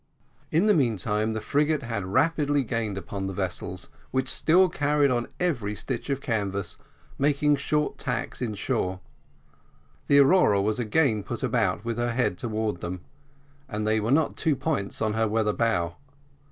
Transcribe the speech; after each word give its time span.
In 0.49 0.65
the 0.65 0.73
meantime 0.73 1.33
the 1.33 1.39
frigate 1.41 1.83
had 1.83 2.07
rapidly 2.07 2.63
gained 2.63 2.97
upon 2.97 3.27
the 3.27 3.33
vessels, 3.33 3.89
which 4.09 4.29
still 4.31 4.67
carried 4.67 5.11
on 5.11 5.27
every 5.39 5.75
stitch 5.75 6.09
of 6.09 6.21
canvas, 6.21 6.79
making 7.19 7.57
short 7.57 7.99
tacks 7.99 8.41
in 8.41 8.55
shore. 8.55 8.99
The 10.07 10.17
Aurora 10.17 10.59
was 10.59 10.79
again 10.79 11.21
put 11.21 11.43
about 11.43 11.85
with 11.85 11.99
her 11.99 12.13
head 12.13 12.39
towards 12.39 12.79
them, 12.79 13.01
and 13.69 13.85
they 13.85 13.99
were 13.99 14.09
not 14.09 14.35
two 14.37 14.55
points 14.55 15.03
on 15.03 15.13
her 15.13 15.27
weather 15.27 15.53
bow. 15.53 15.97